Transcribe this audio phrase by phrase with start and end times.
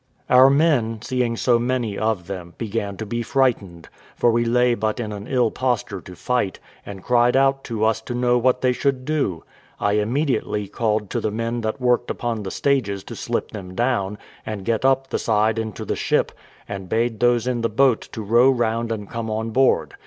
[0.31, 4.99] Our men, seeing so many of them, began to be frightened, for we lay but
[4.99, 8.71] in an ill posture to fight, and cried out to us to know what they
[8.73, 9.43] should do.
[9.79, 14.17] I immediately called to the men that worked upon the stages to slip them down,
[14.43, 16.31] and get up the side into the ship,
[16.67, 19.93] and bade those in the boat to row round and come on board.